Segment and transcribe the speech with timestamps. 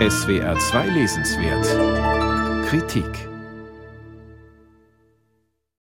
[0.00, 3.06] SWR 2 Lesenswert Kritik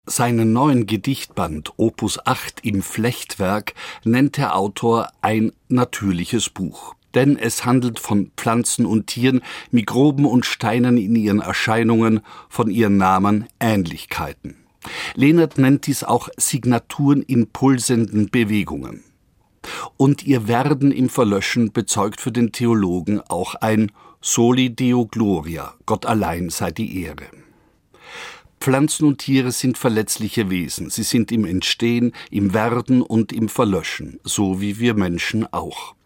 [0.04, 3.72] Seinen neuen Gedichtband Opus 8 im Flechtwerk
[4.04, 6.94] nennt der Autor ein natürliches Buch.
[7.14, 9.40] Denn es handelt von Pflanzen und Tieren,
[9.70, 12.20] Mikroben und Steinen in ihren Erscheinungen,
[12.50, 14.56] von ihren Namen, Ähnlichkeiten.
[15.14, 19.04] Lehnert nennt dies auch Signaturen in pulsenden Bewegungen.
[19.96, 26.06] Und ihr Werden im Verlöschen bezeugt für den Theologen auch ein Soli Deo Gloria, Gott
[26.06, 27.26] allein sei die Ehre.
[28.60, 30.88] Pflanzen und Tiere sind verletzliche Wesen.
[30.88, 35.96] Sie sind im Entstehen, im Werden und im Verlöschen, so wie wir Menschen auch.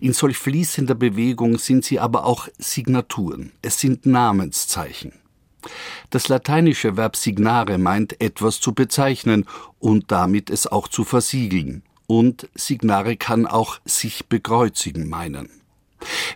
[0.00, 3.52] In solch fließender Bewegung sind sie aber auch Signaturen.
[3.60, 5.12] Es sind Namenszeichen.
[6.08, 9.44] Das lateinische Verb signare meint etwas zu bezeichnen
[9.78, 11.82] und damit es auch zu versiegeln.
[12.08, 15.50] Und signare kann auch sich bekreuzigen meinen.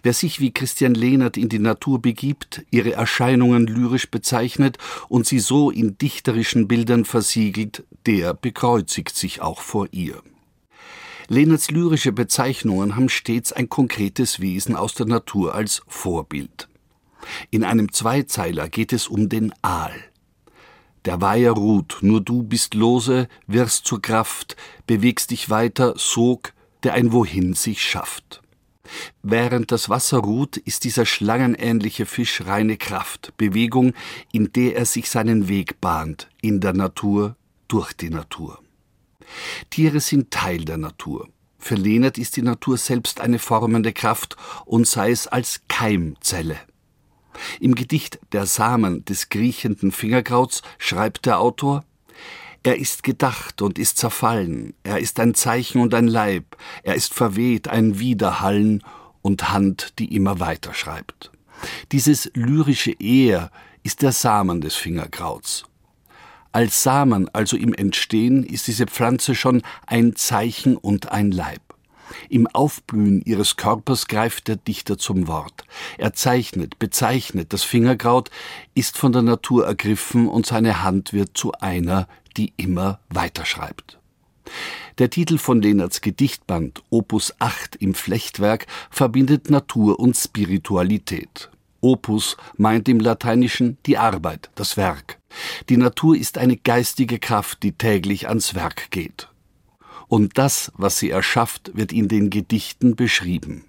[0.03, 4.77] Wer sich wie Christian Lehnert in die Natur begibt, ihre Erscheinungen lyrisch bezeichnet
[5.09, 10.23] und sie so in dichterischen Bildern versiegelt, der bekreuzigt sich auch vor ihr.
[11.29, 16.69] Lehnerts lyrische Bezeichnungen haben stets ein konkretes Wesen aus der Natur als Vorbild.
[17.51, 19.95] In einem Zweizeiler geht es um den Aal.
[21.05, 26.53] Der Weiher ruht, nur du bist lose, wirst zur Kraft, bewegst dich weiter, Sog,
[26.85, 28.41] der ein Wohin sich schafft.
[29.23, 33.95] Während das Wasser ruht, ist dieser schlangenähnliche Fisch reine Kraft, Bewegung,
[34.33, 37.37] in der er sich seinen Weg bahnt, in der Natur,
[37.69, 38.61] durch die Natur.
[39.71, 41.29] Tiere sind Teil der Natur.
[41.59, 44.37] Für Lehnert ist die Natur selbst eine formende Kraft
[44.67, 46.59] und sei es als Keimzelle.
[47.61, 51.85] Im Gedicht Der Samen des kriechenden Fingerkrauts schreibt der Autor
[52.65, 57.13] er ist gedacht und ist zerfallen, er ist ein Zeichen und ein Leib, er ist
[57.13, 58.85] verweht, ein Widerhallen
[59.21, 61.33] und Hand, die immer weiter schreibt.
[61.91, 63.51] Dieses lyrische Er
[63.83, 65.65] ist der Samen des Fingerkrauts.
[66.53, 71.63] Als Samen, also im Entstehen, ist diese Pflanze schon ein Zeichen und ein Leib.
[72.29, 75.65] Im Aufblühen ihres Körpers greift der Dichter zum Wort.
[75.99, 78.31] Er zeichnet, bezeichnet, das Fingerkraut
[78.75, 83.99] ist von der Natur ergriffen und seine Hand wird zu einer, die immer weiterschreibt.
[84.99, 91.51] Der Titel von Lehnerts Gedichtband Opus 8 im Flechtwerk verbindet Natur und Spiritualität.
[91.81, 95.19] Opus meint im Lateinischen die Arbeit, das Werk.
[95.69, 99.29] Die Natur ist eine geistige Kraft, die täglich ans Werk geht.
[100.13, 103.65] Und das, was sie erschafft, wird in den Gedichten beschrieben.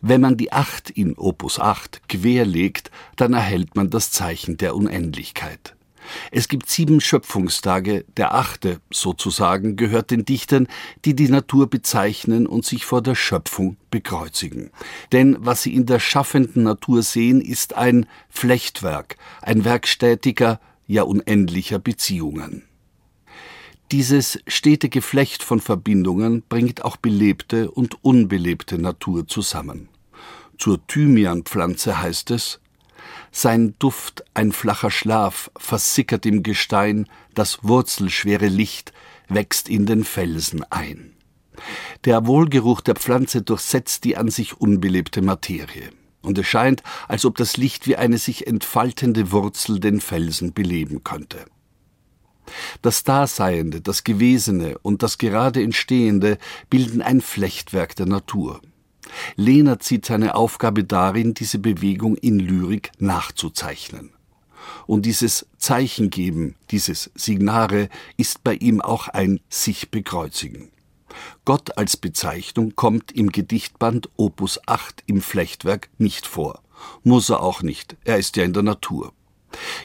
[0.00, 5.76] Wenn man die Acht in Opus 8 querlegt, dann erhält man das Zeichen der Unendlichkeit.
[6.32, 10.66] Es gibt sieben Schöpfungstage, der achte sozusagen gehört den Dichtern,
[11.04, 14.72] die die Natur bezeichnen und sich vor der Schöpfung bekreuzigen.
[15.12, 21.04] Denn was sie in der schaffenden Natur sehen, ist ein Flechtwerk, ein Werk stetiger, ja
[21.04, 22.64] unendlicher Beziehungen.
[23.92, 29.88] Dieses stete Geflecht von Verbindungen bringt auch belebte und unbelebte Natur zusammen.
[30.58, 32.60] Zur Thymianpflanze heißt es,
[33.30, 38.92] sein Duft ein flacher Schlaf versickert im Gestein, das wurzelschwere Licht
[39.28, 41.12] wächst in den Felsen ein.
[42.04, 45.90] Der Wohlgeruch der Pflanze durchsetzt die an sich unbelebte Materie,
[46.22, 51.04] und es scheint, als ob das Licht wie eine sich entfaltende Wurzel den Felsen beleben
[51.04, 51.44] könnte.
[52.82, 56.38] Das Daseiende, das Gewesene und das gerade Entstehende
[56.70, 58.60] bilden ein Flechtwerk der Natur.
[59.36, 64.10] Lehner zieht seine Aufgabe darin, diese Bewegung in Lyrik nachzuzeichnen.
[64.86, 70.70] Und dieses Zeichengeben, dieses Signare, ist bei ihm auch ein sich bekreuzigen.
[71.44, 76.62] Gott als Bezeichnung kommt im Gedichtband Opus 8 im Flechtwerk nicht vor.
[77.02, 79.12] Muss er auch nicht, er ist ja in der Natur.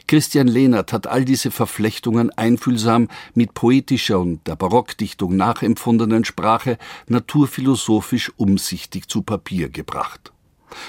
[0.06, 8.32] Christian Lehnert hat all diese Verflechtungen einfühlsam mit poetischer und der Barockdichtung nachempfundenen Sprache naturphilosophisch
[8.36, 10.32] umsichtig zu Papier gebracht.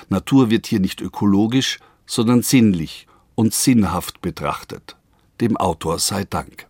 [0.10, 4.96] Natur wird hier nicht ökologisch, sondern sinnlich und sinnhaft betrachtet.
[5.40, 6.68] Dem Autor sei Dank.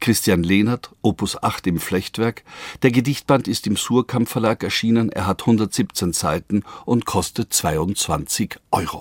[0.00, 2.44] Christian Lehnert, Opus 8 im Flechtwerk.
[2.82, 5.10] Der Gedichtband ist im Surkamp Verlag erschienen.
[5.10, 8.96] Er hat 117 Seiten und kostet 22 Euro.